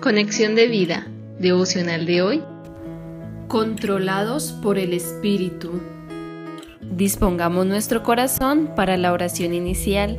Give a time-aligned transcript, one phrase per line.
[0.00, 1.06] Conexión de vida,
[1.38, 2.42] devocional de hoy.
[3.48, 5.82] Controlados por el Espíritu.
[6.80, 10.16] Dispongamos nuestro corazón para la oración inicial.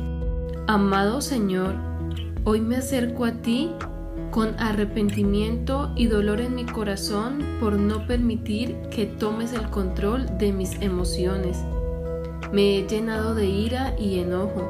[0.68, 1.74] Amado Señor,
[2.44, 3.72] hoy me acerco a ti
[4.30, 10.52] con arrepentimiento y dolor en mi corazón por no permitir que tomes el control de
[10.52, 11.58] mis emociones.
[12.52, 14.62] Me he llenado de ira y enojo.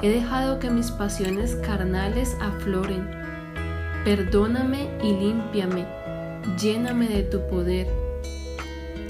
[0.00, 3.17] He dejado que mis pasiones carnales afloren
[4.08, 5.84] Perdóname y límpiame,
[6.58, 7.86] lléname de tu poder.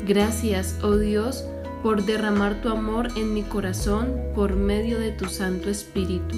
[0.08, 1.44] Gracias, oh Dios,
[1.84, 6.36] por derramar tu amor en mi corazón por medio de tu Santo Espíritu.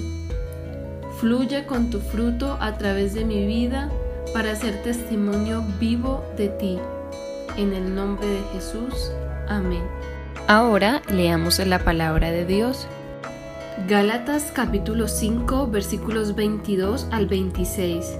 [1.19, 3.89] Fluye con tu fruto a través de mi vida
[4.31, 6.77] para ser testimonio vivo de ti.
[7.57, 9.11] En el nombre de Jesús.
[9.49, 9.81] Amén.
[10.47, 12.85] Ahora leamos la palabra de Dios.
[13.87, 18.19] Gálatas capítulo 5 versículos 22 al 26.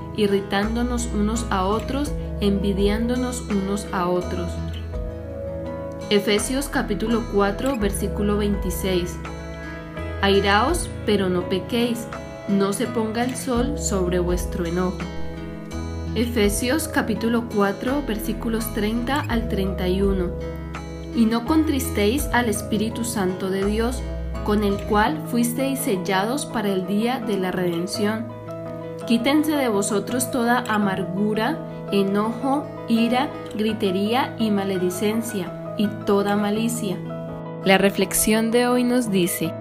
[0.15, 4.51] irritándonos unos a otros, envidiándonos unos a otros.
[6.09, 9.17] Efesios capítulo 4 versículo 26.
[10.21, 12.05] Airaos, pero no pequéis,
[12.47, 14.97] no se ponga el sol sobre vuestro enojo.
[16.15, 20.31] Efesios capítulo 4 versículos 30 al 31.
[21.15, 24.01] Y no contristéis al Espíritu Santo de Dios,
[24.45, 28.40] con el cual fuisteis sellados para el día de la redención
[29.11, 31.59] Quítense de vosotros toda amargura,
[31.91, 36.97] enojo, ira, gritería y maledicencia, y toda malicia.
[37.65, 39.53] La reflexión de hoy nos dice,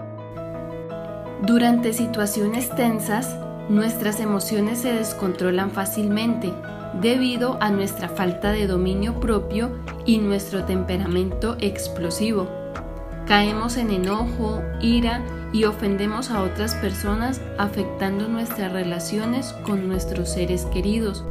[1.42, 3.36] Durante situaciones tensas,
[3.68, 6.52] nuestras emociones se descontrolan fácilmente
[7.00, 9.72] debido a nuestra falta de dominio propio
[10.06, 12.46] y nuestro temperamento explosivo.
[13.26, 20.64] Caemos en enojo, ira y ofendemos a otras personas afectando nuestras relaciones con nuestros seres
[20.66, 21.24] queridos.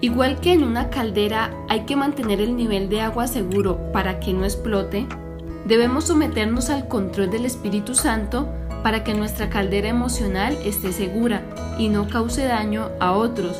[0.00, 4.32] Igual que en una caldera hay que mantener el nivel de agua seguro para que
[4.32, 5.06] no explote,
[5.64, 8.48] debemos someternos al control del Espíritu Santo
[8.82, 11.42] para que nuestra caldera emocional esté segura
[11.78, 13.56] y no cause daño a otros.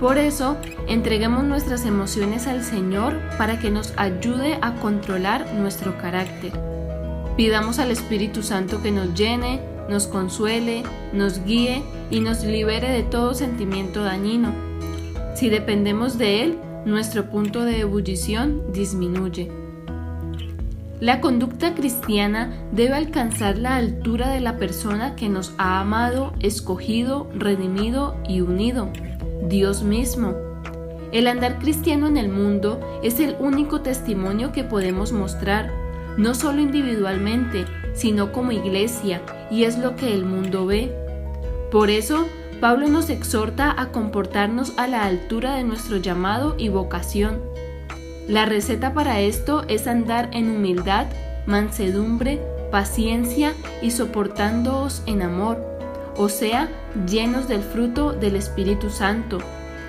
[0.00, 0.56] Por eso,
[0.88, 6.52] entreguemos nuestras emociones al Señor para que nos ayude a controlar nuestro carácter.
[7.36, 10.82] Pidamos al Espíritu Santo que nos llene, nos consuele,
[11.12, 14.52] nos guíe y nos libere de todo sentimiento dañino.
[15.34, 19.50] Si dependemos de Él, nuestro punto de ebullición disminuye.
[21.00, 27.30] La conducta cristiana debe alcanzar la altura de la persona que nos ha amado, escogido,
[27.34, 28.90] redimido y unido,
[29.48, 30.34] Dios mismo.
[31.10, 35.72] El andar cristiano en el mundo es el único testimonio que podemos mostrar
[36.16, 40.94] no solo individualmente, sino como iglesia, y es lo que el mundo ve.
[41.70, 42.26] Por eso,
[42.60, 47.40] Pablo nos exhorta a comportarnos a la altura de nuestro llamado y vocación.
[48.28, 51.06] La receta para esto es andar en humildad,
[51.46, 55.58] mansedumbre, paciencia y soportándoos en amor,
[56.16, 56.68] o sea,
[57.08, 59.38] llenos del fruto del Espíritu Santo,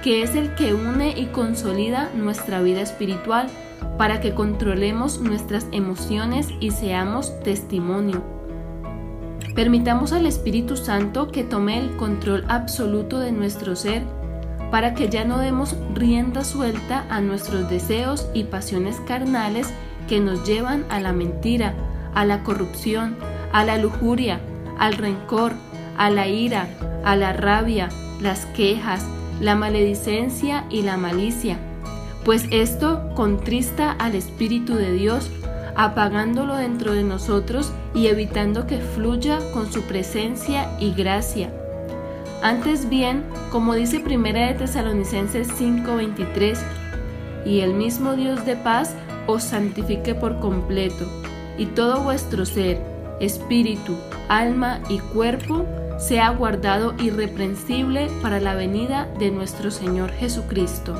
[0.01, 3.47] que es el que une y consolida nuestra vida espiritual
[3.97, 8.23] para que controlemos nuestras emociones y seamos testimonio.
[9.55, 14.03] Permitamos al Espíritu Santo que tome el control absoluto de nuestro ser
[14.71, 19.67] para que ya no demos rienda suelta a nuestros deseos y pasiones carnales
[20.07, 21.75] que nos llevan a la mentira,
[22.15, 23.17] a la corrupción,
[23.51, 24.39] a la lujuria,
[24.79, 25.53] al rencor,
[25.97, 26.67] a la ira,
[27.03, 27.89] a la rabia,
[28.21, 29.05] las quejas,
[29.41, 31.59] la maledicencia y la malicia
[32.23, 35.29] pues esto contrista al Espíritu de Dios,
[35.75, 41.51] apagándolo dentro de nosotros y evitando que fluya con su presencia y gracia.
[42.43, 46.59] Antes bien, como dice Primera de Tesalonicenses 5:23,
[47.45, 48.95] y el mismo Dios de paz
[49.27, 51.05] os santifique por completo,
[51.57, 52.81] y todo vuestro ser,
[53.19, 53.95] espíritu,
[54.27, 55.65] alma y cuerpo
[55.99, 60.99] sea guardado irreprensible para la venida de nuestro Señor Jesucristo.